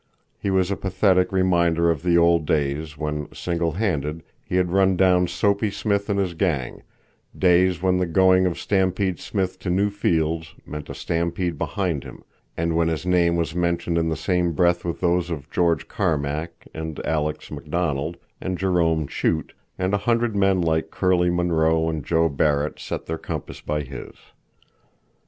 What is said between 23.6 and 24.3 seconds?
by his.